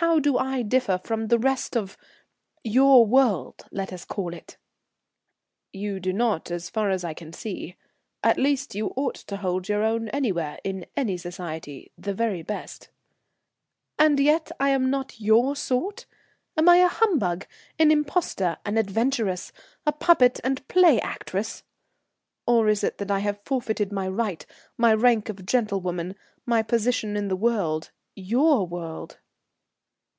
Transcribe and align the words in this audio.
How 0.00 0.20
do 0.20 0.38
I 0.38 0.62
differ 0.62 1.00
from 1.02 1.26
the 1.26 1.40
rest 1.40 1.76
of 1.76 1.96
your 2.62 3.04
world, 3.04 3.64
let 3.72 3.92
us 3.92 4.04
call 4.04 4.32
it?" 4.32 4.56
"You 5.72 5.98
do 5.98 6.12
not, 6.12 6.52
as 6.52 6.70
far 6.70 6.88
as 6.90 7.02
I 7.02 7.14
can 7.14 7.32
see. 7.32 7.74
At 8.22 8.38
least 8.38 8.76
you 8.76 8.92
ought 8.94 9.16
to 9.16 9.38
hold 9.38 9.68
your 9.68 9.82
own 9.82 10.08
anywhere, 10.10 10.60
in 10.62 10.86
any 10.96 11.16
society, 11.16 11.90
the 11.98 12.14
very 12.14 12.44
best." 12.44 12.90
"And 13.98 14.20
yet 14.20 14.52
I'm 14.60 14.88
not 14.88 15.18
'your 15.18 15.56
sort.' 15.56 16.06
Am 16.56 16.68
I 16.68 16.76
a 16.76 16.86
humbug, 16.86 17.48
an 17.76 17.90
impostor, 17.90 18.56
an 18.64 18.78
adventuress, 18.78 19.50
a 19.84 19.90
puppet 19.92 20.38
and 20.44 20.64
play 20.68 21.00
actress? 21.00 21.64
Or 22.46 22.68
is 22.68 22.84
it 22.84 22.98
that 22.98 23.10
I 23.10 23.18
have 23.18 23.42
forfeited 23.42 23.90
my 23.90 24.06
right, 24.06 24.46
my 24.76 24.94
rank 24.94 25.28
of 25.28 25.44
gentlewoman, 25.44 26.14
my 26.46 26.62
position 26.62 27.16
in 27.16 27.26
the 27.26 27.34
world, 27.34 27.90
your 28.14 28.64
world?" 28.64 29.18